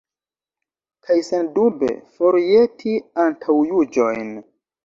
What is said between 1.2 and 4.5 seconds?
sendube forjeti antaŭjuĝojn.